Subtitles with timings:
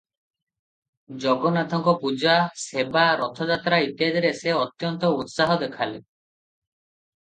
[1.25, 6.01] ଜଗନ୍ନାଥଙ୍କ ପୂଜା, ସେବା, ରଥଯାତ୍ରା ଇତ୍ୟାଦିରେ ସେ ଅତ୍ୟନ୍ତ ଉତ୍ସାହ ଦେଖାଲେ।